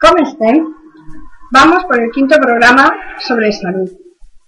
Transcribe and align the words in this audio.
¿Cómo 0.00 0.22
estén? 0.22 0.64
Vamos 1.50 1.84
por 1.86 2.00
el 2.00 2.12
quinto 2.12 2.36
programa 2.36 2.94
sobre 3.18 3.50
salud. 3.50 3.90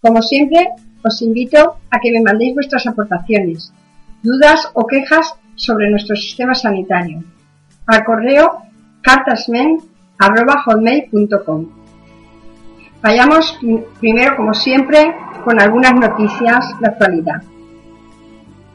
Como 0.01 0.23
siempre, 0.23 0.69
os 1.05 1.21
invito 1.23 1.79
a 1.91 1.99
que 1.99 2.13
me 2.13 2.23
mandéis 2.23 2.55
vuestras 2.55 2.87
aportaciones, 2.87 3.73
dudas 4.23 4.71
o 4.75 4.87
quejas 4.87 5.35
sobre 5.57 5.91
nuestro 5.91 6.15
sistema 6.15 6.55
sanitario 6.55 7.25
al 7.87 8.05
correo 8.05 8.63
cartasmen.com. 9.03 11.67
Vayamos 13.03 13.59
primero, 13.99 14.37
como 14.37 14.55
siempre, 14.55 15.17
con 15.45 15.61
algunas 15.61 15.95
noticias 15.95 16.79
de 16.79 16.87
actualidad. 16.87 17.43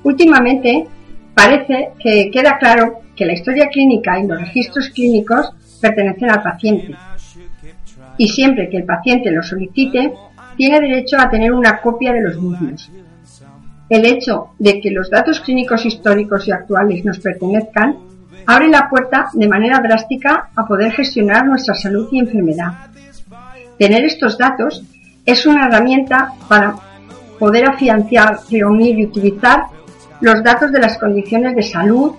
Últimamente 0.03 0.89
parece 1.33 1.93
que 1.99 2.29
queda 2.33 2.57
claro 2.57 2.99
que 3.15 3.25
la 3.25 3.31
historia 3.31 3.69
clínica 3.69 4.19
y 4.19 4.27
los 4.27 4.41
registros 4.41 4.89
clínicos 4.89 5.53
pertenecen 5.89 6.31
al 6.31 6.41
paciente. 6.41 6.95
Y 8.17 8.27
siempre 8.29 8.69
que 8.69 8.77
el 8.77 8.85
paciente 8.85 9.31
lo 9.31 9.43
solicite, 9.43 10.13
tiene 10.55 10.79
derecho 10.79 11.17
a 11.19 11.29
tener 11.29 11.51
una 11.51 11.81
copia 11.81 12.13
de 12.13 12.21
los 12.21 12.41
mismos. 12.41 12.89
El 13.89 14.05
hecho 14.05 14.51
de 14.57 14.81
que 14.81 14.91
los 14.91 15.09
datos 15.09 15.39
clínicos 15.41 15.85
históricos 15.85 16.47
y 16.47 16.51
actuales 16.51 17.05
nos 17.05 17.19
pertenezcan 17.19 17.97
abre 18.47 18.67
la 18.69 18.89
puerta 18.89 19.29
de 19.33 19.47
manera 19.47 19.79
drástica 19.79 20.49
a 20.55 20.65
poder 20.65 20.91
gestionar 20.91 21.45
nuestra 21.45 21.75
salud 21.75 22.07
y 22.11 22.19
enfermedad. 22.19 22.73
Tener 23.77 24.05
estos 24.05 24.37
datos 24.37 24.83
es 25.25 25.45
una 25.45 25.67
herramienta 25.67 26.33
para 26.47 26.75
poder 27.39 27.69
afianzar, 27.69 28.39
reunir 28.49 28.99
y 28.99 29.05
utilizar 29.05 29.63
los 30.21 30.43
datos 30.43 30.71
de 30.71 30.79
las 30.79 30.97
condiciones 30.97 31.55
de 31.55 31.63
salud, 31.63 32.13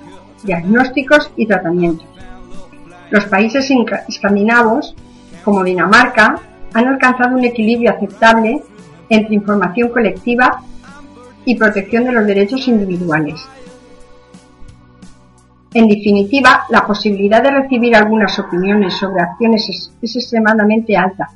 diagnósticos 0.44 1.30
y 1.36 1.46
tratamientos. 1.46 2.06
Los 3.10 3.26
países 3.26 3.70
escandinavos, 4.08 4.94
como 5.44 5.62
Dinamarca, 5.62 6.40
han 6.74 6.88
alcanzado 6.88 7.36
un 7.36 7.44
equilibrio 7.44 7.92
aceptable 7.92 8.62
entre 9.08 9.34
información 9.34 9.90
colectiva 9.90 10.60
y 11.44 11.54
protección 11.54 12.04
de 12.04 12.12
los 12.12 12.26
derechos 12.26 12.66
individuales. 12.66 13.46
En 15.72 15.88
definitiva, 15.88 16.64
la 16.70 16.86
posibilidad 16.86 17.42
de 17.42 17.50
recibir 17.50 17.94
algunas 17.94 18.38
opiniones 18.38 18.94
sobre 18.94 19.22
acciones 19.22 19.68
es, 20.02 20.16
extremadamente 20.16 20.96
alta 20.96 21.28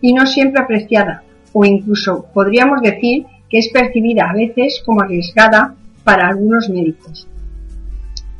y 0.00 0.12
no 0.12 0.26
siempre 0.26 0.62
apreciada, 0.62 1.22
o 1.52 1.64
incluso 1.64 2.26
podríamos 2.32 2.82
decir 2.82 3.26
que 3.48 3.58
es 3.58 3.68
percibida 3.68 4.30
a 4.30 4.34
veces 4.34 4.82
como 4.84 5.00
arriesgada 5.00 5.74
para 6.04 6.28
algunos 6.28 6.68
médicos 6.68 7.26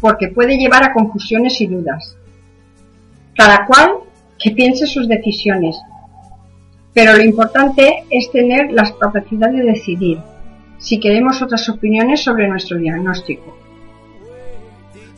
porque 0.00 0.28
puede 0.28 0.56
llevar 0.56 0.84
a 0.84 0.92
confusiones 0.92 1.60
y 1.60 1.66
dudas. 1.66 2.16
Cada 3.34 3.66
cual 3.66 3.96
que 4.38 4.50
piense 4.50 4.86
sus 4.86 5.08
decisiones, 5.08 5.76
pero 6.92 7.14
lo 7.14 7.22
importante 7.22 8.04
es 8.10 8.30
tener 8.30 8.72
la 8.72 8.90
capacidad 8.98 9.50
de 9.50 9.62
decidir 9.62 10.18
si 10.78 10.98
queremos 11.00 11.42
otras 11.42 11.68
opiniones 11.68 12.22
sobre 12.22 12.48
nuestro 12.48 12.78
diagnóstico. 12.78 13.56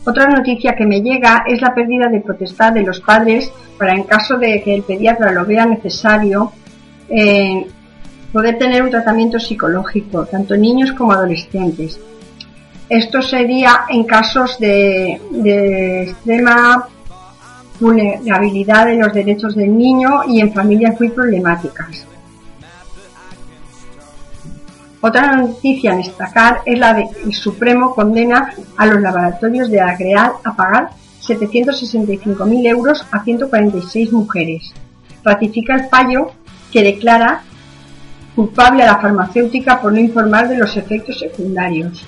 Otra 0.05 0.27
noticia 0.29 0.75
que 0.75 0.87
me 0.87 1.03
llega 1.03 1.45
es 1.47 1.61
la 1.61 1.75
pérdida 1.75 2.09
de 2.09 2.21
potestad 2.21 2.73
de 2.73 2.83
los 2.83 3.01
padres 3.01 3.53
para 3.77 3.95
en 3.95 4.05
caso 4.05 4.39
de 4.39 4.63
que 4.63 4.75
el 4.75 4.83
pediatra 4.83 5.33
lo 5.33 5.45
vea 5.45 5.67
necesario 5.67 6.53
eh, 7.09 7.67
poder 8.33 8.59
tener 8.59 8.83
un 8.83 8.91
tratamiento 8.91 9.39
psicológico, 9.39 10.27
tanto 10.27 10.57
niños 10.57 10.93
como 10.93 11.13
adolescentes. 11.13 12.01
Esto 12.89 13.21
sería 13.21 13.85
en 13.91 14.05
casos 14.05 14.59
de, 14.59 15.21
extrema 16.09 16.89
vulnerabilidad 17.79 18.87
de 18.87 18.97
los 18.97 19.13
derechos 19.13 19.55
del 19.55 19.77
niño 19.77 20.25
y 20.27 20.41
en 20.41 20.53
familias 20.53 20.99
muy 20.99 21.11
problemáticas. 21.11 22.07
Otra 25.01 25.37
noticia 25.37 25.93
a 25.93 25.97
destacar 25.97 26.63
es 26.65 26.79
la 26.79 26.95
de 26.95 27.09
el 27.25 27.33
Supremo 27.35 27.95
condena 27.95 28.53
a 28.77 28.87
los 28.87 29.01
laboratorios 29.01 29.71
de 29.71 29.81
Agreal 29.81 30.33
a 30.43 30.57
pagar 30.57 30.91
765.000 31.23 32.67
euros 32.67 33.07
a 33.13 33.23
146 33.23 34.13
mujeres. 34.13 34.73
Ratifica 35.23 35.75
el 35.75 35.89
fallo 35.89 36.33
que 36.73 36.83
declara 36.83 37.43
culpable 38.35 38.83
a 38.83 38.87
la 38.87 38.99
farmacéutica 38.99 39.81
por 39.81 39.93
no 39.93 40.01
informar 40.01 40.49
de 40.49 40.57
los 40.57 40.77
efectos 40.77 41.19
secundarios 41.21 42.05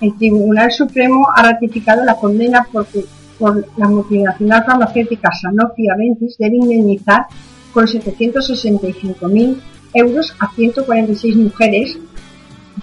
el 0.00 0.16
Tribunal 0.16 0.70
Supremo 0.72 1.26
ha 1.34 1.42
ratificado 1.42 2.04
la 2.04 2.16
condena 2.16 2.66
porque 2.72 3.04
por 3.38 3.66
la 3.76 3.88
multinacional 3.88 4.64
farmacéutica 4.64 5.30
Sanofi 5.32 5.88
Aventis 5.88 6.36
debe 6.38 6.56
indemnizar 6.56 7.26
con 7.72 7.86
765.000 7.86 9.60
euros 9.94 10.34
a 10.38 10.50
146 10.54 11.36
mujeres, 11.36 11.98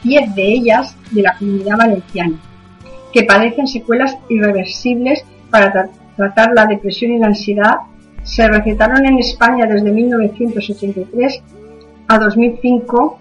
10 0.03 0.35
de 0.35 0.43
ellas 0.43 0.95
de 1.11 1.21
la 1.21 1.37
comunidad 1.37 1.77
valenciana, 1.77 2.37
que 3.13 3.23
padecen 3.23 3.67
secuelas 3.67 4.17
irreversibles 4.29 5.23
para 5.49 5.89
tratar 6.15 6.53
la 6.53 6.65
depresión 6.65 7.11
y 7.11 7.19
la 7.19 7.27
ansiedad. 7.27 7.75
Se 8.23 8.47
recetaron 8.47 9.05
en 9.05 9.17
España 9.17 9.65
desde 9.65 9.91
1983 9.91 11.41
a 12.07 12.19
2005 12.19 13.19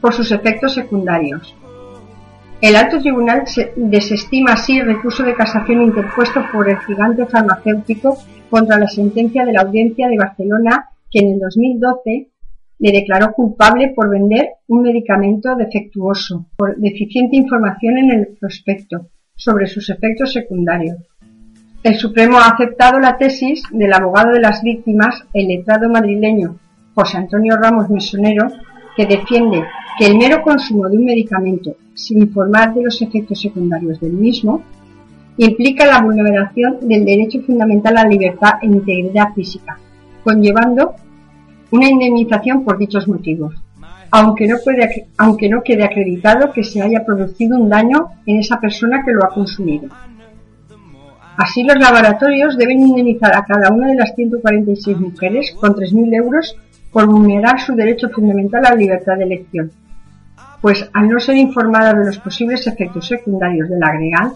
por 0.00 0.12
sus 0.12 0.30
efectos 0.32 0.74
secundarios. 0.74 1.54
El 2.62 2.76
alto 2.76 3.00
tribunal 3.00 3.42
desestima 3.74 4.52
así 4.52 4.78
el 4.78 4.86
recurso 4.86 5.24
de 5.24 5.34
casación 5.34 5.82
interpuesto 5.82 6.46
por 6.52 6.70
el 6.70 6.78
gigante 6.78 7.26
farmacéutico 7.26 8.16
contra 8.48 8.78
la 8.78 8.86
sentencia 8.86 9.44
de 9.44 9.52
la 9.52 9.62
Audiencia 9.62 10.06
de 10.06 10.16
Barcelona 10.16 10.90
que 11.10 11.18
en 11.18 11.32
el 11.32 11.40
2012 11.40 12.30
le 12.78 12.92
declaró 12.92 13.32
culpable 13.32 13.92
por 13.96 14.08
vender 14.10 14.50
un 14.68 14.82
medicamento 14.82 15.56
defectuoso, 15.56 16.46
por 16.56 16.76
deficiente 16.76 17.34
información 17.36 17.98
en 17.98 18.10
el 18.12 18.28
prospecto 18.38 19.08
sobre 19.34 19.66
sus 19.66 19.90
efectos 19.90 20.32
secundarios. 20.32 20.98
El 21.82 21.96
Supremo 21.96 22.38
ha 22.38 22.46
aceptado 22.46 23.00
la 23.00 23.18
tesis 23.18 23.64
del 23.72 23.92
abogado 23.92 24.30
de 24.34 24.40
las 24.40 24.62
víctimas, 24.62 25.24
el 25.34 25.48
letrado 25.48 25.90
madrileño 25.90 26.60
José 26.94 27.16
Antonio 27.16 27.56
Ramos 27.56 27.90
Mesonero, 27.90 28.46
que 28.96 29.06
defiende 29.06 29.64
que 29.98 30.06
el 30.06 30.16
mero 30.16 30.42
consumo 30.42 30.88
de 30.88 30.96
un 30.96 31.06
medicamento 31.06 31.74
sin 31.94 32.22
informar 32.22 32.74
de 32.74 32.82
los 32.82 33.00
efectos 33.02 33.40
secundarios 33.40 34.00
del 34.00 34.12
mismo 34.12 34.62
implica 35.36 35.86
la 35.86 36.02
vulneración 36.02 36.78
del 36.82 37.04
derecho 37.04 37.40
fundamental 37.42 37.96
a 37.96 38.02
la 38.04 38.08
libertad 38.08 38.52
e 38.60 38.66
integridad 38.66 39.32
física, 39.34 39.78
conllevando 40.22 40.94
una 41.70 41.88
indemnización 41.88 42.64
por 42.64 42.78
dichos 42.78 43.08
motivos, 43.08 43.54
aunque 44.10 44.46
no, 44.46 44.56
puede, 44.62 45.06
aunque 45.16 45.48
no 45.48 45.62
quede 45.62 45.84
acreditado 45.84 46.52
que 46.52 46.64
se 46.64 46.82
haya 46.82 47.04
producido 47.04 47.58
un 47.58 47.68
daño 47.68 48.08
en 48.26 48.38
esa 48.38 48.60
persona 48.60 49.02
que 49.04 49.12
lo 49.12 49.24
ha 49.24 49.30
consumido. 49.30 49.88
Así, 51.38 51.62
los 51.64 51.78
laboratorios 51.78 52.58
deben 52.58 52.80
indemnizar 52.80 53.34
a 53.34 53.44
cada 53.46 53.72
una 53.72 53.88
de 53.88 53.96
las 53.96 54.14
146 54.14 55.00
mujeres 55.00 55.54
con 55.58 55.74
3.000 55.74 56.14
euros 56.14 56.54
por 56.92 57.06
vulnerar 57.06 57.58
su 57.58 57.74
derecho 57.74 58.10
fundamental 58.10 58.66
a 58.66 58.70
la 58.70 58.76
libertad 58.76 59.16
de 59.16 59.24
elección, 59.24 59.70
pues 60.62 60.88
al 60.94 61.08
no 61.08 61.20
ser 61.20 61.36
informada 61.36 61.92
de 61.92 62.06
los 62.06 62.18
posibles 62.18 62.66
efectos 62.66 63.08
secundarios 63.08 63.68
del 63.68 63.82
agregal, 63.82 64.32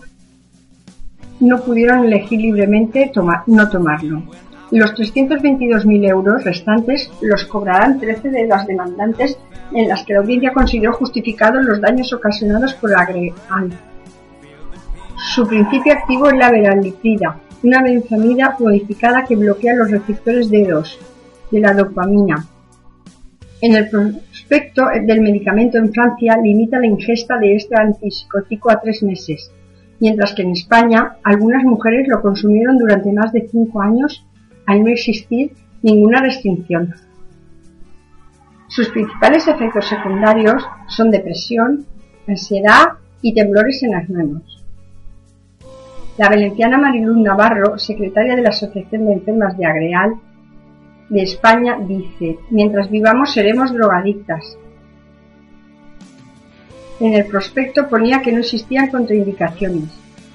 no 1.40 1.61
pudieron 1.61 2.05
elegir 2.05 2.40
libremente 2.40 3.12
no 3.46 3.69
tomarlo. 3.69 4.25
Los 4.73 4.94
322.000 4.94 6.11
euros 6.11 6.44
restantes 6.44 7.08
los 7.23 7.44
cobrarán 7.44 8.00
13 8.00 8.31
de 8.31 8.46
las 8.49 8.67
demandantes 8.67 9.38
en 9.73 9.88
las 9.88 10.05
que 10.05 10.14
la 10.14 10.20
audiencia 10.20 10.52
consideró 10.52 10.93
justificados 10.94 11.64
los 11.64 11.81
daños 11.81 12.12
ocasionados 12.12 12.75
por 12.75 12.90
el 12.90 12.96
agregal. 12.96 13.70
Su 15.34 15.46
principio 15.46 15.93
activo 15.93 16.28
es 16.28 16.37
la 16.37 16.50
veralitrida, 16.50 17.38
una 17.62 17.82
benzamida 17.82 18.56
modificada 18.58 19.25
que 19.25 19.37
bloquea 19.37 19.75
los 19.75 19.90
receptores 19.90 20.50
de 20.50 20.64
2 20.67 20.99
de 21.52 21.61
la 21.61 21.73
dopamina. 21.73 22.44
En 23.62 23.75
el 23.75 23.88
prospecto 23.88 24.87
del 25.03 25.23
medicamento 25.23 25.79
en 25.79 25.93
Francia 25.93 26.37
limita 26.43 26.79
la 26.79 26.87
ingesta 26.87 27.38
de 27.38 27.56
este 27.56 27.75
antipsicótico 27.75 28.70
a 28.70 28.81
tres 28.81 29.03
meses, 29.03 29.50
mientras 29.99 30.35
que 30.35 30.43
en 30.43 30.50
España 30.50 31.17
algunas 31.25 31.64
mujeres 31.64 32.06
lo 32.06 32.20
consumieron 32.20 32.76
durante 32.76 33.12
más 33.12 33.32
de 33.32 33.49
cinco 33.49 33.81
años 33.81 34.26
al 34.67 34.82
no 34.82 34.91
existir 34.91 35.53
ninguna 35.82 36.20
restricción. 36.20 36.94
Sus 38.69 38.91
principales 38.91 39.49
efectos 39.49 39.88
secundarios 39.88 40.62
son 40.88 41.11
depresión, 41.11 41.87
ansiedad 42.29 42.99
y 43.23 43.32
temblores 43.32 43.82
en 43.82 43.93
las 43.93 44.11
manos. 44.11 44.64
La 46.19 46.29
valenciana 46.29 46.76
Mariluz 46.76 47.17
Navarro, 47.19 47.79
secretaria 47.79 48.37
de 48.37 48.43
la 48.43 48.50
Asociación 48.50 49.06
de 49.06 49.12
Enfermas 49.14 49.56
de 49.56 49.67
Agreal 49.67 50.14
de 51.08 51.23
España, 51.23 51.79
dice, 51.81 52.38
mientras 52.50 52.91
vivamos 52.91 53.32
seremos 53.32 53.73
drogadictas. 53.73 54.56
En 56.99 57.14
el 57.14 57.26
prospecto 57.26 57.88
ponía 57.88 58.23
que 58.23 58.32
no 58.32 58.41
existían 58.41 58.88
contraindicaciones. 58.88 59.91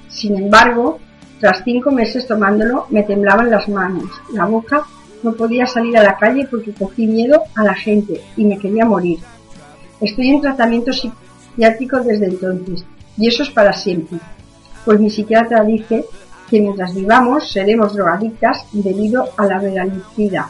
Sin 0.08 0.36
embargo, 0.36 0.98
tras 1.40 1.62
cinco 1.64 1.90
meses 1.90 2.26
tomándolo, 2.26 2.86
me 2.90 3.02
temblaban 3.02 3.50
las 3.50 3.68
manos, 3.68 4.08
la 4.32 4.46
boca, 4.46 4.84
no 5.22 5.32
podía 5.32 5.66
salir 5.66 5.96
a 5.98 6.02
la 6.02 6.16
calle 6.16 6.46
porque 6.50 6.72
cogí 6.72 7.06
miedo 7.06 7.42
a 7.54 7.64
la 7.64 7.74
gente 7.74 8.20
y 8.36 8.44
me 8.44 8.58
quería 8.58 8.84
morir. 8.84 9.18
Estoy 10.00 10.30
en 10.30 10.40
tratamiento 10.40 10.92
psiquiátrico 10.92 12.00
desde 12.00 12.26
entonces, 12.26 12.84
y 13.16 13.28
eso 13.28 13.42
es 13.42 13.50
para 13.50 13.72
siempre, 13.72 14.18
pues 14.84 15.00
mi 15.00 15.10
psiquiatra 15.10 15.64
dice 15.64 16.04
que 16.48 16.60
mientras 16.60 16.94
vivamos 16.94 17.50
seremos 17.50 17.94
drogadictas 17.94 18.66
debido 18.72 19.30
a 19.36 19.46
la 19.46 19.58
veracidad. 19.58 20.46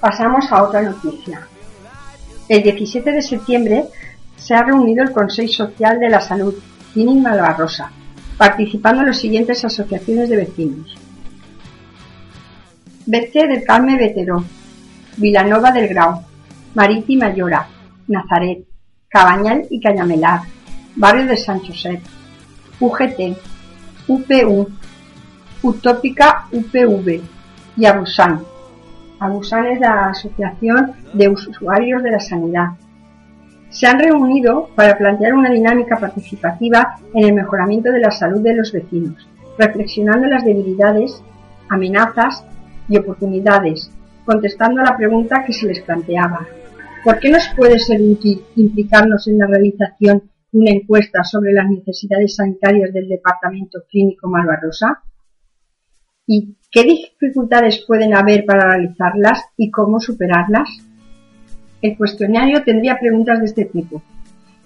Pasamos 0.00 0.50
a 0.52 0.62
otra 0.62 0.82
noticia. 0.82 1.40
El 2.48 2.62
17 2.62 3.10
de 3.10 3.20
septiembre 3.20 3.84
se 4.36 4.54
ha 4.54 4.62
reunido 4.62 5.02
el 5.02 5.12
Consejo 5.12 5.52
Social 5.52 5.98
de 5.98 6.08
la 6.08 6.20
Salud, 6.20 6.54
Cini 6.94 7.18
Malvarrosa, 7.20 7.90
participando 8.36 9.00
en 9.00 9.08
las 9.08 9.18
siguientes 9.18 9.64
asociaciones 9.64 10.28
de 10.28 10.36
vecinos. 10.36 10.96
Vete 13.06 13.48
del 13.48 13.64
Carme 13.64 13.96
Veteró, 13.96 14.44
Vilanova 15.16 15.72
del 15.72 15.88
Grau, 15.88 16.22
Marítima 16.74 17.34
Llora, 17.34 17.66
Nazaret, 18.06 18.64
Cabañal 19.08 19.66
y 19.68 19.80
Cañamelar, 19.80 20.42
Barrio 20.94 21.26
de 21.26 21.36
San 21.36 21.58
José, 21.58 22.00
UGT, 22.78 23.36
UPU, 24.06 24.68
Utópica 25.62 26.46
UPV 26.52 27.20
y 27.76 27.84
Abusán, 27.84 28.44
Abusan 29.20 29.66
es 29.66 29.80
la 29.80 30.10
Asociación 30.10 30.92
de 31.12 31.28
Usuarios 31.28 32.02
de 32.02 32.10
la 32.10 32.20
Sanidad. 32.20 32.68
Se 33.68 33.86
han 33.86 33.98
reunido 33.98 34.70
para 34.74 34.96
plantear 34.96 35.34
una 35.34 35.50
dinámica 35.50 35.96
participativa 35.96 36.96
en 37.14 37.24
el 37.24 37.34
mejoramiento 37.34 37.90
de 37.90 38.00
la 38.00 38.10
salud 38.10 38.40
de 38.40 38.54
los 38.54 38.72
vecinos, 38.72 39.28
reflexionando 39.58 40.26
las 40.28 40.44
debilidades, 40.44 41.22
amenazas 41.68 42.44
y 42.88 42.96
oportunidades, 42.96 43.90
contestando 44.24 44.80
a 44.80 44.84
la 44.84 44.96
pregunta 44.96 45.44
que 45.44 45.52
se 45.52 45.66
les 45.66 45.80
planteaba. 45.80 46.46
¿Por 47.04 47.18
qué 47.18 47.30
nos 47.30 47.48
puede 47.56 47.78
ser 47.78 48.00
útil 48.00 48.42
implicarnos 48.56 49.26
en 49.28 49.38
la 49.38 49.46
realización 49.46 50.30
de 50.52 50.58
una 50.58 50.70
encuesta 50.70 51.24
sobre 51.24 51.52
las 51.52 51.68
necesidades 51.68 52.36
sanitarias 52.36 52.92
del 52.92 53.08
Departamento 53.08 53.80
Clínico 53.90 54.28
Malvarrosa? 54.28 55.02
¿Y 56.26 56.57
qué 56.70 56.84
dificultades 56.84 57.84
pueden 57.86 58.14
haber 58.14 58.44
para 58.44 58.68
realizarlas 58.70 59.44
y 59.56 59.70
cómo 59.70 60.00
superarlas? 60.00 60.68
El 61.80 61.96
cuestionario 61.96 62.62
tendría 62.64 62.98
preguntas 62.98 63.38
de 63.38 63.46
este 63.46 63.64
tipo. 63.64 64.02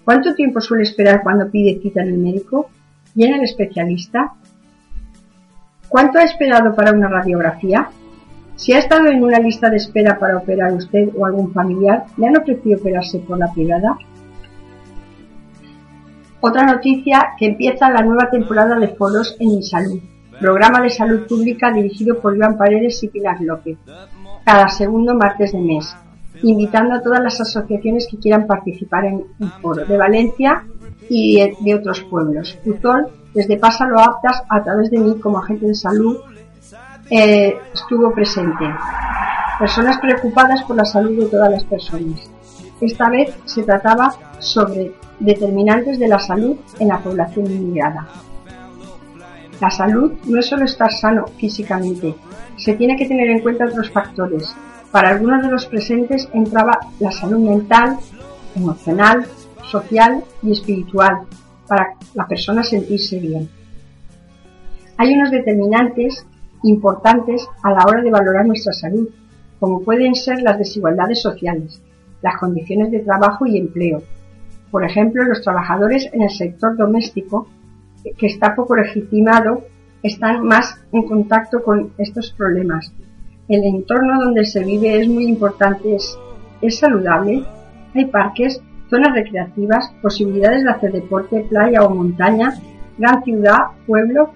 ¿Cuánto 0.04 0.34
tiempo 0.34 0.60
suele 0.60 0.82
esperar 0.82 1.22
cuando 1.22 1.50
pide 1.50 1.81
cita 1.81 2.02
en 2.02 2.08
el 2.08 2.19
médico? 2.19 2.70
¿Y 3.14 3.25
en 3.25 3.34
el 3.34 3.43
especialista? 3.43 4.32
¿Cuánto 5.88 6.19
ha 6.19 6.25
esperado 6.25 6.75
para 6.75 6.93
una 6.93 7.08
radiografía? 7.08 7.88
Si 8.56 8.72
ha 8.72 8.78
estado 8.78 9.06
en 9.06 9.22
una 9.22 9.38
lista 9.38 9.70
de 9.70 9.76
espera 9.76 10.19
para 10.19 10.38
operar 10.38 10.72
usted 10.72 11.08
o 11.16 11.26
algún 11.26 11.52
familiar, 11.52 12.05
¿le 12.16 12.26
han 12.26 12.37
ofrecido 12.37 12.78
operarse 12.78 13.19
por 13.20 13.38
la 13.38 13.52
privada? 13.52 13.96
Otra 16.40 16.64
noticia 16.64 17.34
que 17.38 17.46
empieza 17.46 17.90
la 17.90 18.02
nueva 18.02 18.28
temporada 18.31 18.76
de 18.78 18.88
foros 18.88 19.37
en 19.38 19.48
mi 19.56 19.62
salud 19.62 20.00
programa 20.38 20.81
de 20.81 20.90
salud 20.90 21.26
pública 21.26 21.70
dirigido 21.73 22.20
por 22.20 22.34
Iván 22.34 22.56
Paredes 22.56 23.02
y 23.02 23.08
Pilar 23.08 23.40
López, 23.40 23.79
cada 24.44 24.69
segundo 24.69 25.14
martes 25.14 25.52
de 25.52 25.61
mes, 25.61 25.94
invitando 26.43 26.94
a 26.94 27.02
todas 27.02 27.20
las 27.20 27.40
asociaciones 27.40 28.08
que 28.11 28.19
quieran 28.19 28.46
participar 28.46 29.05
en 29.05 29.25
un 29.38 29.50
foro 29.61 29.84
de 29.84 29.96
Valencia 29.96 30.64
y 31.08 31.38
de, 31.61 31.75
otros 31.75 32.02
pueblos. 32.02 32.58
Putol, 32.64 33.08
desde 33.34 33.58
Pásalo 33.58 34.00
Aptas, 34.00 34.43
a 34.49 34.62
través 34.62 34.90
de 34.90 34.99
mí 34.99 35.19
como 35.20 35.38
agente 35.38 35.67
de 35.67 35.75
salud, 35.75 36.19
eh, 37.11 37.56
estuvo 37.73 38.12
presente. 38.12 38.64
Personas 39.58 39.99
preocupadas 39.99 40.62
por 40.64 40.76
la 40.76 40.84
salud 40.84 41.19
de 41.19 41.26
todas 41.26 41.50
las 41.50 41.64
personas. 41.64 42.31
Esta 42.81 43.08
vez 43.11 43.37
se 43.44 43.62
trataba 43.62 44.12
sobre 44.40 44.93
determinantes 45.20 45.99
de 45.99 46.08
la 46.08 46.19
salud 46.19 46.56
en 46.81 46.88
la 46.88 46.99
población 46.99 47.46
inmigrada. 47.46 48.08
La 49.62 49.70
salud 49.70 50.14
no 50.26 50.41
es 50.41 50.47
solo 50.47 50.64
estar 50.64 50.91
sano 50.91 51.25
físicamente, 51.38 52.17
se 52.56 52.75
tiene 52.75 52.97
que 52.97 53.06
tener 53.06 53.31
en 53.31 53.43
cuenta 53.43 53.67
otros 53.67 53.93
factores. 53.93 54.53
Para 54.91 55.11
algunos 55.11 55.41
de 55.41 55.53
los 55.53 55.67
presentes 55.67 56.29
entraba 56.32 56.81
la 56.99 57.12
salud 57.12 57.38
mental, 57.38 57.97
emocional, 58.56 59.25
social 59.70 60.25
y 60.43 60.50
espiritual, 60.50 61.19
para 61.69 61.94
la 62.14 62.26
persona 62.26 62.64
sentirse 62.64 63.20
bien. 63.20 63.49
Hay 64.97 65.14
unos 65.14 65.31
determinantes 65.31 66.26
importantes 66.65 67.47
a 67.62 67.70
la 67.70 67.85
hora 67.87 68.03
de 68.03 68.11
valorar 68.11 68.44
nuestra 68.44 68.73
salud, 68.73 69.08
como 69.61 69.82
pueden 69.82 70.17
ser 70.17 70.43
las 70.43 70.58
desigualdades 70.58 71.23
sociales, 71.23 71.81
las 72.20 72.37
condiciones 72.41 72.91
de 72.91 72.99
trabajo 72.99 73.47
y 73.47 73.58
empleo. 73.58 74.03
Por 74.73 74.85
ejemplo, 74.85 75.23
los 75.23 75.41
trabajadores 75.41 76.11
en 76.12 76.23
el 76.23 76.31
sector 76.31 76.76
doméstico 76.76 77.47
que 78.16 78.26
está 78.26 78.54
poco 78.54 78.76
legitimado 78.76 79.64
están 80.02 80.44
más 80.44 80.76
en 80.93 81.02
contacto 81.04 81.62
con 81.62 81.93
estos 81.99 82.32
problemas. 82.32 82.93
El 83.49 83.64
entorno 83.64 84.25
donde 84.25 84.44
se 84.44 84.64
vive 84.64 85.00
es 85.00 85.08
muy 85.08 85.26
importante, 85.26 85.96
es, 85.96 86.78
saludable, 86.78 87.44
hay 87.94 88.06
parques, 88.06 88.60
zonas 88.88 89.14
recreativas, 89.14 89.93
posibilidades 90.00 90.64
de 90.64 90.70
hacer 90.70 90.93
deporte, 90.93 91.46
playa 91.49 91.82
o 91.82 91.94
montaña, 91.94 92.54
gran 92.99 93.22
ciudad, 93.25 93.58
pueblo. 93.87 94.32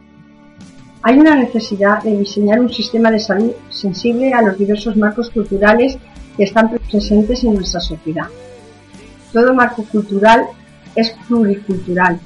Hay 1.02 1.18
una 1.18 1.36
necesidad 1.36 2.02
de 2.02 2.18
diseñar 2.18 2.60
un 2.60 2.72
sistema 2.72 3.10
de 3.10 3.20
salud 3.20 3.52
sensible 3.68 4.32
a 4.32 4.42
los 4.42 4.58
diversos 4.58 4.96
marcos 4.96 5.30
culturales 5.30 5.98
que 6.36 6.44
están 6.44 6.68
presentes 6.68 7.44
en 7.44 7.54
nuestra 7.54 7.80
sociedad. 7.80 8.26
Todo 9.32 9.54
marco 9.54 9.84
cultural 9.84 10.46
es 10.94 11.14
pluricultural, 11.28 12.18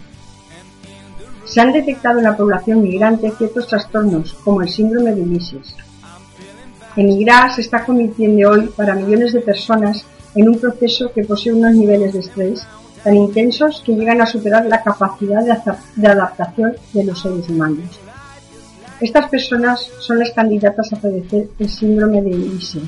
se 1.51 1.61
han 1.61 1.73
detectado 1.73 2.19
en 2.19 2.25
la 2.25 2.37
población 2.37 2.81
migrante 2.81 3.33
ciertos 3.37 3.67
trastornos, 3.67 4.35
como 4.45 4.63
el 4.63 4.69
síndrome 4.69 5.13
de 5.13 5.23
Ulises. 5.23 5.75
Emigrar 6.95 7.53
se 7.53 7.63
está 7.63 7.85
convirtiendo 7.85 8.51
hoy 8.51 8.71
para 8.77 8.95
millones 8.95 9.33
de 9.33 9.41
personas 9.41 10.05
en 10.37 10.49
un 10.49 10.61
proceso 10.61 11.13
que 11.13 11.25
posee 11.25 11.53
unos 11.53 11.75
niveles 11.75 12.13
de 12.13 12.21
estrés 12.21 12.65
tan 13.03 13.17
intensos 13.17 13.83
que 13.85 13.97
llegan 13.97 14.21
a 14.21 14.27
superar 14.27 14.65
la 14.67 14.81
capacidad 14.81 15.43
de 15.43 16.07
adaptación 16.07 16.77
de 16.93 17.05
los 17.05 17.21
seres 17.21 17.49
humanos. 17.49 17.99
Estas 19.01 19.29
personas 19.29 19.91
son 19.99 20.21
las 20.21 20.31
candidatas 20.31 20.93
a 20.93 21.01
padecer 21.01 21.49
el 21.59 21.69
síndrome 21.69 22.23
de 22.23 22.31
Ulises 22.31 22.85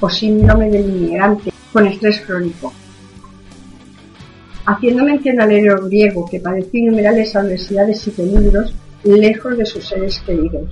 o 0.00 0.08
síndrome 0.08 0.70
del 0.70 0.88
inmigrante 0.88 1.52
con 1.72 1.86
estrés 1.88 2.20
crónico, 2.20 2.72
haciendo 4.66 5.04
mención 5.04 5.40
al 5.40 5.50
héroe 5.50 5.88
griego 5.88 6.28
que 6.30 6.40
padeció 6.40 6.80
innumerables 6.80 7.34
adversidades 7.34 8.06
y 8.06 8.10
peligros 8.10 8.74
lejos 9.04 9.56
de 9.58 9.66
sus 9.66 9.88
seres 9.88 10.20
queridos. 10.20 10.68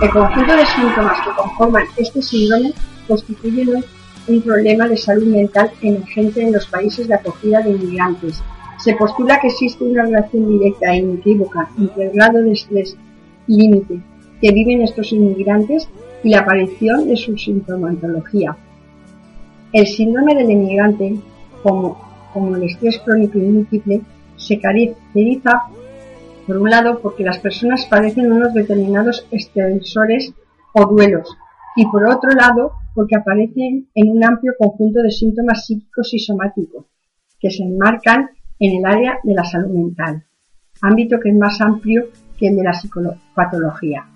El 0.00 0.10
conjunto 0.10 0.56
de 0.56 0.66
síntomas 0.66 1.18
que 1.24 1.34
conforman 1.36 1.84
este 1.96 2.22
síndrome 2.22 2.72
constituyen 3.08 3.84
un 4.28 4.42
problema 4.42 4.86
de 4.86 4.96
salud 4.96 5.26
mental 5.26 5.70
emergente 5.82 6.42
en 6.42 6.52
los 6.52 6.66
países 6.66 7.08
de 7.08 7.14
acogida 7.14 7.62
de 7.62 7.70
inmigrantes. 7.70 8.42
Se 8.78 8.94
postula 8.94 9.40
que 9.40 9.48
existe 9.48 9.82
una 9.82 10.04
relación 10.04 10.48
directa 10.48 10.92
e 10.92 10.98
inequívoca 10.98 11.68
entre 11.78 12.06
el 12.06 12.12
grado 12.12 12.42
de 12.42 12.52
estrés 12.52 12.96
límite 13.48 14.00
que 14.40 14.52
viven 14.52 14.82
estos 14.82 15.10
inmigrantes 15.12 15.88
y 16.22 16.28
la 16.28 16.40
aparición 16.40 17.08
de 17.08 17.16
su 17.16 17.36
sintomatología. 17.36 18.56
El 19.72 19.86
síndrome 19.86 20.34
del 20.34 20.50
inmigrante, 20.50 21.16
como 21.62 22.07
como 22.32 22.56
el 22.56 22.64
estrés 22.64 22.98
crónico 23.04 23.38
y 23.38 23.42
múltiple, 23.42 24.02
se 24.36 24.60
caracteriza, 24.60 25.62
por 26.46 26.56
un 26.58 26.70
lado, 26.70 27.00
porque 27.00 27.24
las 27.24 27.38
personas 27.38 27.86
padecen 27.86 28.32
unos 28.32 28.54
determinados 28.54 29.26
estresores 29.30 30.32
o 30.74 30.86
duelos, 30.86 31.36
y 31.76 31.86
por 31.86 32.08
otro 32.08 32.30
lado, 32.30 32.72
porque 32.94 33.16
aparecen 33.16 33.88
en 33.94 34.10
un 34.10 34.24
amplio 34.24 34.52
conjunto 34.58 35.00
de 35.02 35.10
síntomas 35.10 35.66
psíquicos 35.66 36.12
y 36.14 36.18
somáticos, 36.18 36.86
que 37.38 37.50
se 37.50 37.62
enmarcan 37.62 38.30
en 38.58 38.78
el 38.78 38.84
área 38.84 39.18
de 39.22 39.34
la 39.34 39.44
salud 39.44 39.70
mental, 39.70 40.24
ámbito 40.82 41.20
que 41.20 41.30
es 41.30 41.36
más 41.36 41.60
amplio 41.60 42.08
que 42.38 42.48
el 42.48 42.56
de 42.56 42.64
la 42.64 42.72
psicopatología. 42.72 44.06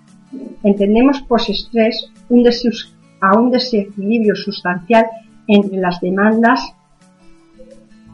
Entendemos 0.63 1.21
post-estrés 1.21 2.11
a 3.21 3.39
un 3.39 3.51
desequilibrio 3.51 4.35
sustancial 4.35 5.05
entre 5.47 5.77
las 5.77 6.01
demandas 6.01 6.73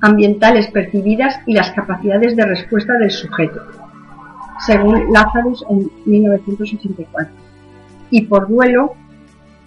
ambientales 0.01 0.67
percibidas 0.67 1.39
y 1.45 1.53
las 1.53 1.71
capacidades 1.71 2.35
de 2.35 2.45
respuesta 2.45 2.93
del 2.97 3.11
sujeto, 3.11 3.61
según 4.65 5.11
Lazarus 5.11 5.65
en 5.69 5.89
1984. 6.05 7.33
Y 8.11 8.21
por 8.23 8.47
duelo, 8.47 8.93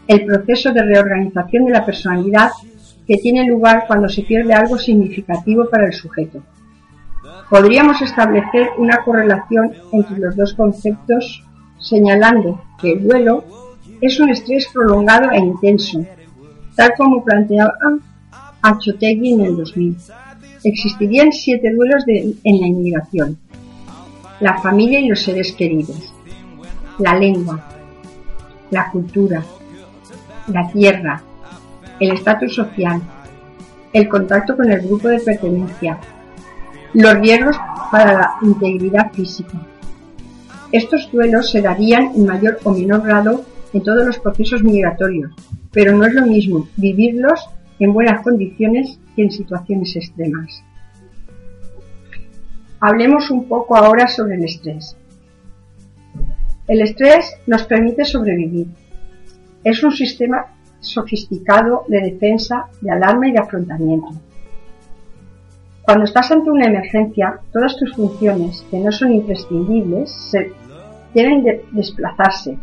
el 0.09 0.25
proceso 0.25 0.73
de 0.73 0.83
reorganización 0.83 1.67
de 1.67 1.73
la 1.73 1.87
personalidad 1.87 2.51
que 3.07 3.17
tiene 3.17 3.47
lugar 3.47 3.85
cuando 3.87 4.09
se 4.09 4.23
pierde 4.23 4.55
algo 4.55 4.79
significativo 4.79 5.69
para 5.69 5.87
el 5.87 5.93
sujeto. 5.93 6.43
Podríamos 7.51 8.01
establecer 8.01 8.71
una 8.79 8.99
correlación 8.99 9.73
entre 9.93 10.19
los 10.19 10.37
dos 10.37 10.55
conceptos 10.55 11.45
señalando 11.79 12.63
que 12.81 12.93
el 12.93 13.07
duelo 13.07 13.45
es 14.01 14.19
un 14.21 14.31
estrés 14.31 14.69
prolongado 14.73 15.31
e 15.31 15.39
intenso, 15.39 16.05
tal 16.77 16.93
como 16.97 17.25
planteaba 17.25 17.75
Anchotegui 18.63 19.35
en 19.35 19.41
el 19.43 19.57
2000. 19.57 19.97
Existirían 20.65 21.33
siete 21.33 21.73
duelos 21.75 22.05
en 22.07 22.61
la 22.61 22.67
inmigración. 22.67 23.39
La 24.41 24.59
familia 24.59 25.01
y 25.01 25.09
los 25.09 25.23
seres 25.23 25.53
queridos. 25.53 26.13
La 26.99 27.15
lengua. 27.19 27.65
La 28.71 28.91
cultura. 28.91 29.43
La 30.49 30.71
tierra. 30.71 31.23
El 31.99 32.13
estatus 32.13 32.55
social. 32.55 33.01
El 33.93 34.09
contacto 34.09 34.57
con 34.57 34.71
el 34.71 34.81
grupo 34.81 35.09
de 35.09 35.21
pertenencia. 35.21 35.99
Los 36.95 37.15
riesgos 37.15 37.57
para 37.91 38.13
la 38.13 38.31
integridad 38.43 39.13
física. 39.13 39.61
Estos 40.73 41.11
duelos 41.13 41.51
se 41.51 41.61
darían 41.61 42.13
en 42.15 42.27
mayor 42.27 42.59
o 42.65 42.73
menor 42.73 43.03
grado 43.03 43.45
en 43.73 43.83
todos 43.83 44.07
los 44.07 44.19
procesos 44.19 44.63
migratorios, 44.63 45.33
pero 45.71 45.97
no 45.97 46.07
es 46.07 46.15
lo 46.15 46.27
mismo 46.27 46.67
vivirlos 46.77 47.49
en 47.79 47.93
buenas 47.93 48.23
condiciones 48.23 48.99
en 49.17 49.31
situaciones 49.31 49.95
extremas. 49.97 50.63
Hablemos 52.81 53.31
un 53.31 53.47
poco 53.47 53.77
ahora 53.77 54.09
sobre 54.09 54.35
el 54.37 54.45
estrés. 54.45 54.97
El 56.67 56.81
estrés 56.81 57.37
nos 57.47 57.65
permite 57.65 58.05
sobrevivir. 58.05 58.67
Es 59.63 59.85
un 59.85 59.93
sistema 59.93 60.47
sofisticado 60.81 61.85
de 61.87 62.01
defensa, 62.01 62.67
de 62.81 62.91
alarma 62.91 63.29
y 63.29 63.33
de 63.33 63.39
afrontamiento. 63.39 64.09
Cuando 65.83 66.05
estás 66.05 66.31
ante 66.33 66.51
una 66.51 66.67
emergencia, 66.67 67.39
todas 67.53 67.77
tus 67.77 67.95
funciones, 67.95 68.65
que 68.71 68.79
no 68.79 68.91
son 68.91 69.13
imprescindibles, 69.13 70.11
se, 70.11 70.53
deben 71.15 71.45
de 71.45 71.65
desplazarse. 71.73 72.57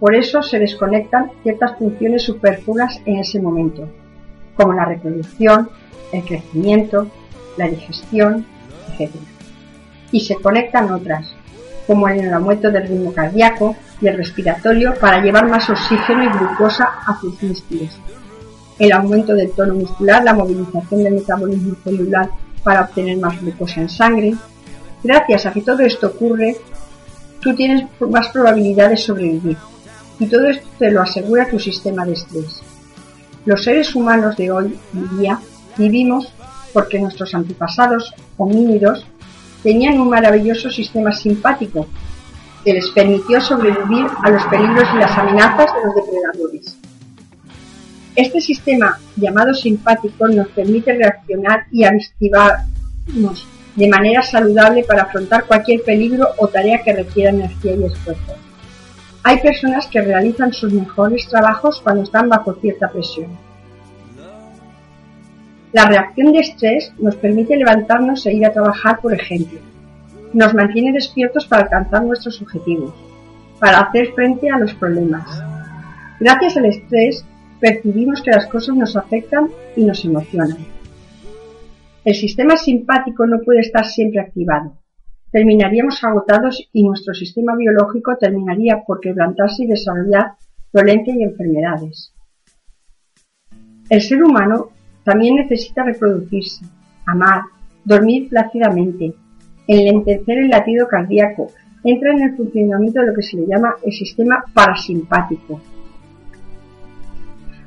Por 0.00 0.14
eso 0.14 0.42
se 0.42 0.58
desconectan 0.58 1.30
ciertas 1.42 1.78
funciones 1.78 2.24
superfluas 2.24 3.00
en 3.06 3.18
ese 3.18 3.40
momento 3.40 3.88
como 4.54 4.72
la 4.72 4.84
reproducción, 4.84 5.70
el 6.12 6.24
crecimiento, 6.24 7.08
la 7.56 7.68
digestión, 7.68 8.46
etc. 8.98 9.14
Y 10.10 10.20
se 10.20 10.36
conectan 10.36 10.90
otras, 10.90 11.34
como 11.86 12.08
el 12.08 12.32
aumento 12.32 12.70
del 12.70 12.88
ritmo 12.88 13.12
cardíaco 13.12 13.76
y 14.00 14.08
el 14.08 14.16
respiratorio 14.16 14.94
para 15.00 15.22
llevar 15.22 15.48
más 15.48 15.68
oxígeno 15.68 16.24
y 16.24 16.28
glucosa 16.28 16.88
a 17.06 17.18
tus 17.20 17.42
músculos, 17.42 17.98
el 18.78 18.92
aumento 18.92 19.34
del 19.34 19.52
tono 19.52 19.74
muscular, 19.74 20.24
la 20.24 20.34
movilización 20.34 21.04
del 21.04 21.14
metabolismo 21.14 21.74
celular 21.84 22.28
para 22.62 22.82
obtener 22.82 23.18
más 23.18 23.40
glucosa 23.40 23.80
en 23.80 23.88
sangre. 23.88 24.34
Gracias 25.02 25.46
a 25.46 25.52
que 25.52 25.62
todo 25.62 25.80
esto 25.80 26.08
ocurre, 26.08 26.56
tú 27.40 27.54
tienes 27.54 27.84
más 28.00 28.28
probabilidad 28.28 28.90
de 28.90 28.96
sobrevivir. 28.96 29.56
Y 30.18 30.26
todo 30.26 30.46
esto 30.46 30.66
te 30.78 30.90
lo 30.90 31.02
asegura 31.02 31.48
tu 31.48 31.58
sistema 31.58 32.04
de 32.04 32.12
estrés. 32.12 32.62
Los 33.44 33.64
seres 33.64 33.94
humanos 33.96 34.36
de 34.36 34.52
hoy 34.52 34.78
en 34.94 35.18
día 35.18 35.40
vivimos 35.76 36.32
porque 36.72 37.00
nuestros 37.00 37.34
antepasados 37.34 38.14
homínidos 38.36 39.04
tenían 39.64 40.00
un 40.00 40.10
maravilloso 40.10 40.70
sistema 40.70 41.12
simpático 41.12 41.88
que 42.64 42.74
les 42.74 42.88
permitió 42.90 43.40
sobrevivir 43.40 44.06
a 44.22 44.30
los 44.30 44.44
peligros 44.44 44.88
y 44.94 44.98
las 44.98 45.18
amenazas 45.18 45.66
de 45.74 45.86
los 45.86 45.94
depredadores. 45.96 46.78
Este 48.14 48.40
sistema 48.40 48.98
llamado 49.16 49.54
simpático 49.54 50.28
nos 50.28 50.48
permite 50.48 50.92
reaccionar 50.92 51.66
y 51.72 51.82
activarnos 51.82 53.48
de 53.74 53.88
manera 53.88 54.22
saludable 54.22 54.84
para 54.84 55.02
afrontar 55.02 55.46
cualquier 55.46 55.82
peligro 55.82 56.28
o 56.36 56.46
tarea 56.46 56.82
que 56.84 56.92
requiera 56.92 57.30
energía 57.30 57.74
y 57.74 57.84
esfuerzo. 57.84 58.41
Hay 59.24 59.38
personas 59.40 59.86
que 59.86 60.02
realizan 60.02 60.52
sus 60.52 60.72
mejores 60.72 61.28
trabajos 61.28 61.80
cuando 61.80 62.02
están 62.02 62.28
bajo 62.28 62.54
cierta 62.54 62.90
presión. 62.90 63.30
La 65.72 65.86
reacción 65.86 66.32
de 66.32 66.40
estrés 66.40 66.92
nos 66.98 67.16
permite 67.16 67.56
levantarnos 67.56 68.26
e 68.26 68.32
ir 68.32 68.44
a 68.44 68.52
trabajar, 68.52 69.00
por 69.00 69.14
ejemplo. 69.14 69.60
Nos 70.32 70.54
mantiene 70.54 70.92
despiertos 70.92 71.46
para 71.46 71.62
alcanzar 71.62 72.02
nuestros 72.02 72.42
objetivos, 72.42 72.92
para 73.60 73.78
hacer 73.78 74.12
frente 74.12 74.50
a 74.50 74.58
los 74.58 74.74
problemas. 74.74 75.24
Gracias 76.18 76.56
al 76.56 76.66
estrés 76.66 77.24
percibimos 77.60 78.22
que 78.22 78.32
las 78.32 78.46
cosas 78.48 78.74
nos 78.74 78.96
afectan 78.96 79.48
y 79.76 79.84
nos 79.84 80.04
emocionan. 80.04 80.58
El 82.04 82.14
sistema 82.14 82.56
simpático 82.56 83.24
no 83.26 83.38
puede 83.40 83.60
estar 83.60 83.86
siempre 83.86 84.20
activado 84.20 84.81
terminaríamos 85.32 86.04
agotados 86.04 86.68
y 86.72 86.84
nuestro 86.84 87.14
sistema 87.14 87.56
biológico 87.56 88.16
terminaría 88.16 88.82
por 88.86 89.00
quebrantarse 89.00 89.64
y 89.64 89.66
desarrollar 89.66 90.34
dolencia 90.72 91.14
y 91.16 91.22
enfermedades. 91.22 92.12
El 93.88 94.00
ser 94.02 94.22
humano 94.22 94.68
también 95.04 95.36
necesita 95.36 95.82
reproducirse, 95.82 96.64
amar, 97.06 97.42
dormir 97.84 98.28
plácidamente, 98.28 99.14
enlentecer 99.66 100.38
el 100.38 100.50
latido 100.50 100.86
cardíaco, 100.86 101.48
entra 101.82 102.12
en 102.12 102.22
el 102.22 102.36
funcionamiento 102.36 103.00
de 103.00 103.06
lo 103.06 103.14
que 103.14 103.22
se 103.22 103.38
le 103.38 103.46
llama 103.46 103.74
el 103.84 103.92
sistema 103.92 104.44
parasimpático. 104.52 105.60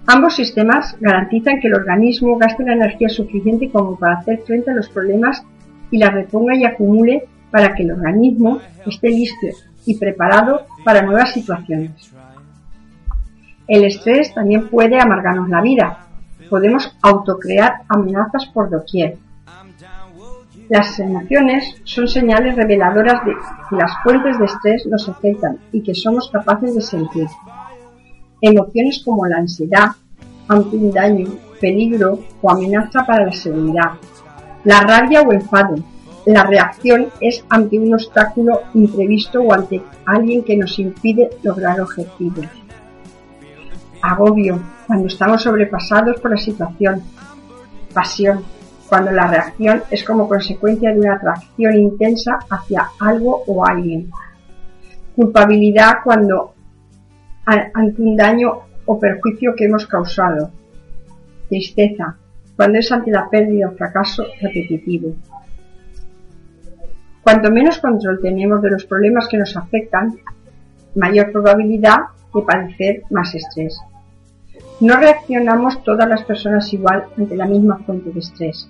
Ambos 0.08 0.36
sistemas 0.36 0.96
garantizan 1.00 1.60
que 1.60 1.68
el 1.68 1.74
organismo 1.74 2.38
gaste 2.38 2.64
la 2.64 2.74
energía 2.74 3.10
suficiente 3.10 3.72
como 3.72 3.98
para 3.98 4.20
hacer 4.20 4.44
frente 4.46 4.70
a 4.70 4.76
los 4.76 4.88
problemas 4.90 5.44
y 5.90 5.98
la 5.98 6.12
reponga 6.12 6.56
y 6.56 6.64
acumule 6.64 7.28
para 7.52 7.74
que 7.74 7.84
el 7.84 7.92
organismo 7.92 8.60
esté 8.86 9.10
listo 9.10 9.48
y 9.86 9.98
preparado 9.98 10.66
para 10.84 11.02
nuevas 11.02 11.34
situaciones. 11.34 12.12
El 13.68 13.84
estrés 13.84 14.34
también 14.34 14.70
puede 14.70 15.00
amargarnos 15.00 15.50
la 15.50 15.62
vida. 15.62 16.08
Podemos 16.50 16.96
autocrear 17.02 17.82
amenazas 17.90 18.46
por 18.48 18.70
doquier. 18.70 19.18
Las 20.70 21.00
emociones 21.00 21.76
son 21.84 22.08
señales 22.08 22.56
reveladoras 22.56 23.24
de 23.26 23.34
que 23.70 23.76
las 23.76 23.92
fuentes 24.04 24.38
de 24.40 24.46
estrés 24.46 24.86
nos 24.88 25.08
afectan 25.10 25.58
y 25.72 25.82
que 25.82 25.94
somos 25.94 26.30
capaces 26.32 26.74
de 26.76 26.82
sentir. 26.82 27.28
Emociones 28.42 29.02
como 29.04 29.26
la 29.26 29.38
ansiedad 29.38 29.90
ante 30.48 30.76
un 30.76 30.92
daño, 30.92 31.28
peligro 31.60 32.20
o 32.42 32.52
amenaza 32.52 33.06
para 33.06 33.26
la 33.26 33.32
seguridad, 33.32 33.92
la 34.64 34.82
rabia 34.82 35.22
o 35.22 35.32
enfado, 35.32 35.76
la 36.26 36.44
reacción 36.44 37.08
es 37.22 37.46
ante 37.50 37.78
un 37.78 37.94
obstáculo 37.94 38.62
imprevisto 38.74 39.42
o 39.42 39.54
ante 39.54 39.82
alguien 40.06 40.44
que 40.44 40.58
nos 40.58 40.78
impide 40.80 41.30
lograr 41.44 41.80
objetivos. 41.80 42.48
Agobio, 44.02 44.60
cuando 44.88 45.08
estamos 45.08 45.44
sobrepasados 45.44 46.20
por 46.20 46.32
la 46.32 46.38
situación. 46.38 47.04
Pasión, 47.94 48.44
cuando 48.90 49.12
la 49.12 49.28
reacción 49.28 49.84
es 49.90 50.04
como 50.04 50.28
consecuencia 50.28 50.92
de 50.92 51.00
una 51.00 51.16
atracción 51.16 51.76
intensa 51.76 52.40
hacia 52.50 52.90
algo 53.00 53.44
o 53.48 53.66
alguien. 53.66 54.10
Culpabilidad 55.16 55.98
cuando 56.04 56.54
ante 57.46 58.02
un 58.02 58.18
daño 58.18 58.52
o 58.86 59.00
perjuicio 59.00 59.54
que 59.56 59.66
hemos 59.66 59.86
causado. 59.88 60.52
Tristeza, 61.50 62.18
cuando 62.56 62.80
es 62.80 62.92
ante 62.92 63.12
la 63.12 63.30
pérdida 63.30 63.70
o 63.70 63.76
fracaso 63.76 64.24
repetitivo. 64.42 65.16
Cuanto 67.26 67.50
menos 67.50 67.80
control 67.80 68.20
tenemos 68.22 68.62
de 68.62 68.70
los 68.70 68.86
problemas 68.86 69.28
que 69.28 69.40
nos 69.40 69.58
afectan, 69.58 70.14
mayor 70.94 71.32
probabilidad 71.32 72.02
de 72.32 72.42
padecer 72.44 73.02
más 73.10 73.34
estrés. 73.34 73.82
No 74.80 74.96
reaccionamos 74.96 75.84
todas 75.84 76.08
las 76.08 76.24
personas 76.24 76.72
igual 76.72 77.06
ante 77.18 77.36
la 77.36 77.48
misma 77.48 77.80
fuente 77.80 78.12
de 78.12 78.20
estrés. 78.20 78.70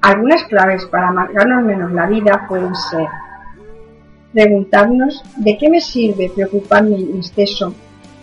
Algunas 0.00 0.44
claves 0.44 0.84
para 0.86 1.08
amargarnos 1.08 1.64
menos 1.64 1.90
la 1.90 2.06
vida 2.06 2.46
pueden 2.48 2.72
ser 2.74 3.08
preguntarnos 4.32 5.20
de 5.38 5.58
qué 5.58 5.68
me 5.68 5.80
sirve 5.80 6.30
preocuparme 6.32 6.98
en 6.98 7.16
exceso 7.16 7.74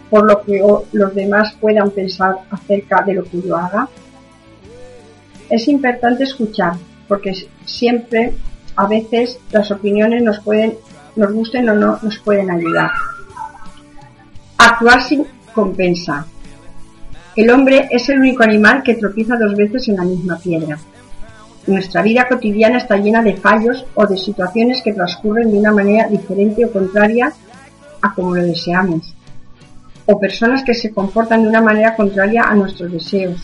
por 0.09 0.25
lo 0.25 0.41
que 0.41 0.63
los 0.93 1.13
demás 1.13 1.53
puedan 1.59 1.91
pensar 1.91 2.37
acerca 2.49 3.01
de 3.01 3.15
lo 3.15 3.25
que 3.25 3.41
yo 3.41 3.57
haga. 3.57 3.89
Es 5.49 5.67
importante 5.67 6.23
escuchar 6.23 6.75
porque 7.09 7.33
siempre, 7.65 8.33
a 8.77 8.87
veces, 8.87 9.39
las 9.51 9.71
opiniones 9.71 10.21
nos 10.21 10.39
pueden, 10.39 10.75
nos 11.15 11.33
gusten 11.33 11.67
o 11.67 11.73
no, 11.73 11.99
nos 12.01 12.19
pueden 12.19 12.51
ayudar. 12.51 12.91
Actuar 14.57 15.01
sin 15.01 15.25
compensa. 15.53 16.25
El 17.35 17.49
hombre 17.49 17.87
es 17.91 18.07
el 18.09 18.19
único 18.19 18.43
animal 18.43 18.83
que 18.83 18.95
tropieza 18.95 19.35
dos 19.37 19.55
veces 19.55 19.87
en 19.89 19.97
la 19.97 20.03
misma 20.03 20.37
piedra. 20.37 20.77
Nuestra 21.65 22.01
vida 22.01 22.27
cotidiana 22.27 22.77
está 22.77 22.97
llena 22.97 23.21
de 23.21 23.35
fallos 23.35 23.85
o 23.95 24.05
de 24.05 24.15
situaciones 24.15 24.81
que 24.83 24.93
transcurren 24.93 25.51
de 25.51 25.57
una 25.57 25.71
manera 25.71 26.07
diferente 26.07 26.63
o 26.63 26.71
contraria 26.71 27.33
a 28.01 28.13
como 28.13 28.35
lo 28.35 28.43
deseamos, 28.43 29.13
o 30.05 30.19
personas 30.19 30.63
que 30.63 30.75
se 30.75 30.91
comportan 30.93 31.41
de 31.41 31.49
una 31.49 31.61
manera 31.61 31.95
contraria 31.95 32.43
a 32.43 32.55
nuestros 32.55 32.91
deseos, 32.91 33.41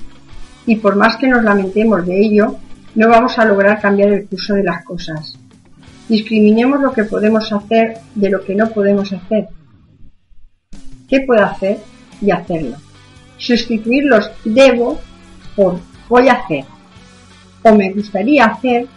y 0.68 0.76
por 0.78 0.96
más 0.96 1.18
que 1.18 1.28
nos 1.28 1.44
lamentemos 1.44 2.06
de 2.06 2.20
ello, 2.20 2.56
no 2.96 3.10
vamos 3.10 3.38
a 3.40 3.46
lograr 3.46 3.82
cambiar 3.82 4.10
el 4.10 4.28
curso 4.28 4.54
de 4.56 4.64
las 4.64 4.84
cosas. 4.84 5.38
Discriminemos 6.08 6.82
lo 6.82 6.92
que 6.92 7.06
podemos 7.06 7.52
hacer 7.52 7.98
de 8.16 8.30
lo 8.30 8.44
que 8.44 8.56
no 8.56 8.70
podemos 8.70 9.12
hacer. 9.14 9.48
¿Qué 11.08 11.22
puedo 11.22 11.44
hacer? 11.44 11.80
Y 12.22 12.32
hacerlo. 12.32 12.78
Sustituir 13.38 14.06
los 14.06 14.32
debo 14.46 15.00
por 15.56 15.80
voy 16.10 16.28
a 16.28 16.34
hacer 16.34 16.66
o 17.64 17.76
me 17.76 17.92
gustaría 17.92 18.46
hacer. 18.46 18.88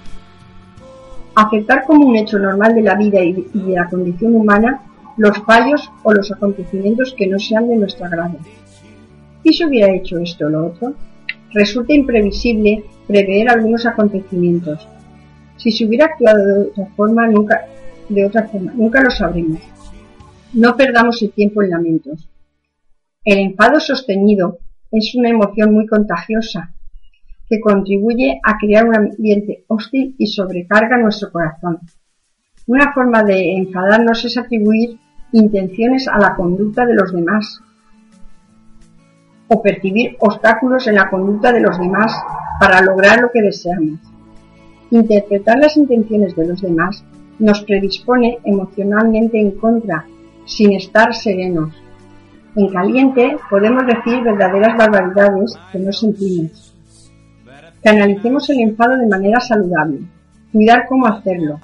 Aceptar 1.34 1.84
como 1.84 2.06
un 2.06 2.16
hecho 2.16 2.38
normal 2.38 2.74
de 2.74 2.82
la 2.82 2.94
vida 2.94 3.22
y 3.22 3.32
de 3.32 3.74
la 3.74 3.88
condición 3.88 4.34
humana 4.34 4.80
los 5.16 5.38
fallos 5.44 5.90
o 6.02 6.12
los 6.12 6.30
acontecimientos 6.30 7.14
que 7.16 7.26
no 7.26 7.38
sean 7.38 7.68
de 7.68 7.76
nuestro 7.76 8.06
agrado. 8.06 8.38
¿Y 9.42 9.52
si 9.52 9.64
hubiera 9.64 9.94
hecho 9.94 10.18
esto 10.18 10.46
o 10.46 10.50
lo 10.50 10.66
otro? 10.66 10.94
Resulta 11.56 11.94
imprevisible 11.94 12.84
prever 13.06 13.48
algunos 13.48 13.86
acontecimientos. 13.86 14.86
Si 15.56 15.72
se 15.72 15.86
hubiera 15.86 16.04
actuado 16.04 16.44
de 16.44 16.68
otra 16.68 16.86
forma, 16.94 17.26
nunca, 17.28 17.64
de 18.10 18.26
otra 18.26 18.46
forma, 18.46 18.74
nunca 18.74 19.02
lo 19.02 19.10
sabremos. 19.10 19.62
No 20.52 20.76
perdamos 20.76 21.22
el 21.22 21.30
tiempo 21.32 21.62
en 21.62 21.70
lamentos. 21.70 22.28
El 23.24 23.38
enfado 23.38 23.80
sostenido 23.80 24.58
es 24.92 25.14
una 25.14 25.30
emoción 25.30 25.72
muy 25.72 25.86
contagiosa 25.86 26.74
que 27.48 27.58
contribuye 27.58 28.38
a 28.44 28.58
crear 28.58 28.86
un 28.86 28.94
ambiente 28.94 29.64
hostil 29.68 30.14
y 30.18 30.26
sobrecarga 30.26 30.98
nuestro 30.98 31.32
corazón. 31.32 31.80
Una 32.66 32.92
forma 32.92 33.22
de 33.22 33.56
enfadarnos 33.56 34.22
es 34.26 34.36
atribuir 34.36 34.98
intenciones 35.32 36.06
a 36.06 36.18
la 36.18 36.36
conducta 36.36 36.84
de 36.84 36.96
los 36.96 37.14
demás 37.14 37.62
o 39.48 39.62
percibir 39.62 40.16
obstáculos 40.20 40.86
en 40.86 40.96
la 40.96 41.08
conducta 41.08 41.52
de 41.52 41.60
los 41.60 41.78
demás 41.78 42.12
para 42.58 42.80
lograr 42.80 43.20
lo 43.20 43.30
que 43.30 43.42
deseamos. 43.42 44.00
Interpretar 44.90 45.58
las 45.58 45.76
intenciones 45.76 46.34
de 46.36 46.46
los 46.46 46.60
demás 46.60 47.04
nos 47.38 47.62
predispone 47.62 48.38
emocionalmente 48.44 49.40
en 49.40 49.52
contra, 49.52 50.04
sin 50.46 50.72
estar 50.72 51.14
serenos. 51.14 51.74
En 52.54 52.68
caliente 52.68 53.36
podemos 53.50 53.84
decir 53.86 54.22
verdaderas 54.22 54.76
barbaridades 54.76 55.58
que 55.70 55.78
no 55.78 55.92
sentimos. 55.92 56.74
Canalicemos 57.82 58.48
el 58.50 58.60
enfado 58.60 58.96
de 58.96 59.06
manera 59.06 59.40
saludable. 59.40 60.00
Cuidar 60.52 60.86
cómo 60.88 61.06
hacerlo. 61.06 61.60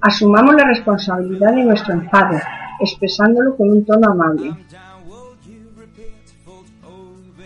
Asumamos 0.00 0.54
la 0.54 0.64
responsabilidad 0.64 1.52
de 1.54 1.64
nuestro 1.64 1.94
enfado, 1.94 2.38
expresándolo 2.80 3.56
con 3.56 3.70
un 3.70 3.84
tono 3.84 4.12
amable. 4.12 4.52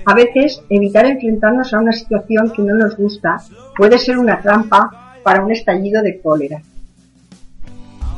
A 0.04 0.14
veces, 0.14 0.62
evitar 0.68 1.06
enfrentarnos 1.06 1.72
a 1.72 1.78
una 1.78 1.92
situación 1.92 2.52
que 2.54 2.62
no 2.62 2.74
nos 2.74 2.96
gusta 2.96 3.36
puede 3.76 3.98
ser 3.98 4.18
una 4.18 4.40
trampa 4.40 5.16
para 5.22 5.44
un 5.44 5.52
estallido 5.52 6.02
de 6.02 6.20
cólera. 6.20 6.60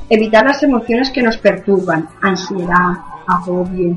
Evitar 0.09 0.47
las 0.47 0.63
emociones 0.63 1.11
que 1.11 1.23
nos 1.23 1.37
perturban, 1.37 2.09
ansiedad, 2.23 2.95
agobio, 3.27 3.97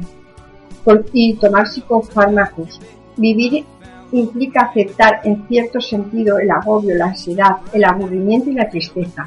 y 1.13 1.35
tomar 1.35 1.67
psicofármacos. 1.67 2.79
Vivir 3.17 3.65
implica 4.11 4.61
aceptar 4.61 5.21
en 5.23 5.47
cierto 5.47 5.81
sentido 5.81 6.39
el 6.39 6.49
agobio, 6.51 6.95
la 6.95 7.07
ansiedad, 7.07 7.57
el 7.73 7.83
aburrimiento 7.83 8.49
y 8.49 8.53
la 8.53 8.69
tristeza. 8.69 9.25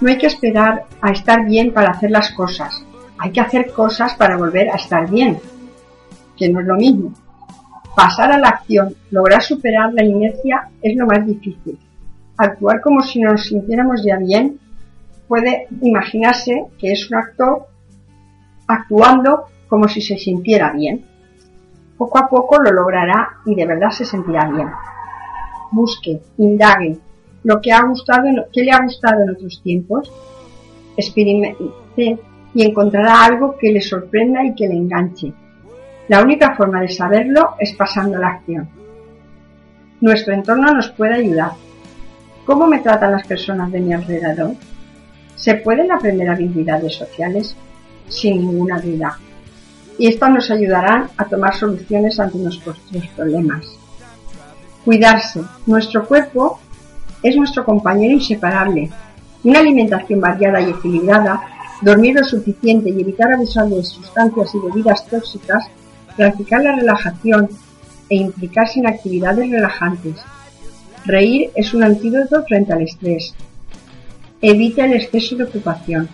No 0.00 0.08
hay 0.08 0.18
que 0.18 0.26
esperar 0.26 0.84
a 1.00 1.10
estar 1.10 1.44
bien 1.46 1.72
para 1.72 1.90
hacer 1.90 2.10
las 2.10 2.30
cosas. 2.32 2.84
Hay 3.18 3.32
que 3.32 3.40
hacer 3.40 3.70
cosas 3.72 4.14
para 4.14 4.36
volver 4.36 4.70
a 4.70 4.76
estar 4.76 5.10
bien, 5.10 5.38
que 6.36 6.48
no 6.48 6.60
es 6.60 6.66
lo 6.66 6.76
mismo. 6.76 7.12
Pasar 8.02 8.32
a 8.32 8.38
la 8.38 8.48
acción, 8.48 8.94
lograr 9.10 9.42
superar 9.42 9.92
la 9.92 10.02
inercia 10.02 10.70
es 10.80 10.96
lo 10.96 11.04
más 11.04 11.26
difícil. 11.26 11.78
Actuar 12.38 12.80
como 12.80 13.02
si 13.02 13.20
nos 13.20 13.44
sintiéramos 13.44 14.02
ya 14.02 14.16
bien 14.16 14.58
puede 15.28 15.68
imaginarse 15.82 16.64
que 16.78 16.92
es 16.92 17.10
un 17.10 17.18
actor 17.18 17.66
actuando 18.66 19.44
como 19.68 19.86
si 19.86 20.00
se 20.00 20.16
sintiera 20.16 20.72
bien. 20.72 21.04
Poco 21.98 22.16
a 22.16 22.26
poco 22.26 22.58
lo 22.62 22.72
logrará 22.72 23.32
y 23.44 23.54
de 23.54 23.66
verdad 23.66 23.90
se 23.90 24.06
sentirá 24.06 24.48
bien. 24.50 24.70
Busque, 25.70 26.22
indague 26.38 26.96
lo 27.44 27.60
que, 27.60 27.70
ha 27.70 27.82
gustado, 27.82 28.24
que 28.50 28.62
le 28.62 28.72
ha 28.72 28.82
gustado 28.82 29.24
en 29.24 29.28
otros 29.28 29.60
tiempos, 29.62 30.10
experimente 30.96 31.54
y 32.54 32.62
encontrará 32.64 33.26
algo 33.26 33.58
que 33.58 33.70
le 33.70 33.82
sorprenda 33.82 34.42
y 34.42 34.54
que 34.54 34.68
le 34.68 34.74
enganche. 34.74 35.34
La 36.10 36.24
única 36.24 36.56
forma 36.56 36.80
de 36.80 36.88
saberlo 36.88 37.54
es 37.60 37.72
pasando 37.74 38.18
la 38.18 38.30
acción. 38.30 38.68
Nuestro 40.00 40.34
entorno 40.34 40.72
nos 40.72 40.90
puede 40.90 41.14
ayudar. 41.14 41.52
¿Cómo 42.44 42.66
me 42.66 42.80
tratan 42.80 43.12
las 43.12 43.24
personas 43.28 43.70
de 43.70 43.78
mi 43.78 43.92
alrededor? 43.92 44.56
¿Se 45.36 45.54
pueden 45.54 45.92
aprender 45.92 46.28
habilidades 46.28 46.96
sociales? 46.96 47.54
Sin 48.08 48.38
ninguna 48.38 48.80
duda. 48.80 49.20
Y 49.98 50.08
estas 50.08 50.30
nos 50.30 50.50
ayudarán 50.50 51.10
a 51.16 51.26
tomar 51.26 51.54
soluciones 51.54 52.18
ante 52.18 52.38
nuestros 52.38 52.76
problemas. 53.14 53.64
Cuidarse. 54.84 55.42
Nuestro 55.66 56.08
cuerpo 56.08 56.58
es 57.22 57.36
nuestro 57.36 57.64
compañero 57.64 58.14
inseparable. 58.14 58.90
Una 59.44 59.60
alimentación 59.60 60.20
variada 60.20 60.60
y 60.60 60.70
equilibrada, 60.70 61.40
dormir 61.82 62.16
lo 62.16 62.24
suficiente 62.24 62.90
y 62.90 63.00
evitar 63.00 63.32
abusar 63.32 63.68
de 63.68 63.84
sustancias 63.84 64.52
y 64.56 64.58
bebidas 64.58 65.06
tóxicas 65.06 65.70
practicar 66.16 66.62
la 66.62 66.76
relajación 66.76 67.48
e 68.08 68.16
implicarse 68.16 68.80
en 68.80 68.86
actividades 68.86 69.50
relajantes. 69.50 70.16
Reír 71.06 71.50
es 71.54 71.72
un 71.72 71.82
antídoto 71.82 72.44
frente 72.44 72.72
al 72.72 72.82
estrés. 72.82 73.34
Evita 74.42 74.84
el 74.84 74.94
exceso 74.94 75.36
de 75.36 75.44
ocupación. 75.44 76.08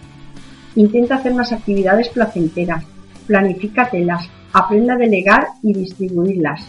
Intenta 0.75 1.17
hacer 1.17 1.35
más 1.35 1.53
actividades 1.53 2.09
placenteras. 2.11 2.85
Planifícatelas. 3.27 4.29
Aprenda 4.53 4.95
a 4.95 4.99
delegar 4.99 5.49
y 5.63 5.73
distribuirlas. 5.73 6.61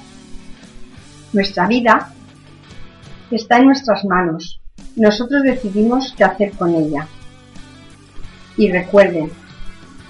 Nuestra 1.34 1.68
vida 1.68 2.14
está 3.32 3.58
en 3.58 3.66
nuestras 3.66 4.04
manos. 4.06 4.60
Nosotros 4.96 5.44
decidimos 5.44 6.14
qué 6.18 6.24
hacer 6.24 6.52
con 6.52 6.74
ella. 6.74 7.08
Y 8.58 8.72
recuerden, 8.72 9.30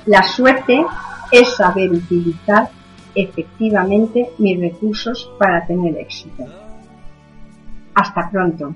la 0.05 0.23
suerte 0.23 0.85
es 1.31 1.55
saber 1.55 1.91
utilizar 1.91 2.69
efectivamente 3.17 4.29
mis 4.37 4.59
recursos 4.59 5.31
para 5.39 5.65
tener 5.65 5.97
éxito. 5.97 6.45
Hasta 7.95 8.29
pronto. 8.29 8.75